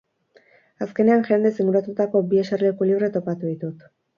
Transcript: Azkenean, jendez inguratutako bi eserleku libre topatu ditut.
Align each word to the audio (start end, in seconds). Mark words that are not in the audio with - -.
Azkenean, 0.85 1.27
jendez 1.27 1.51
inguratutako 1.65 2.25
bi 2.33 2.43
eserleku 2.45 2.91
libre 2.93 3.15
topatu 3.19 3.53
ditut. 3.53 3.87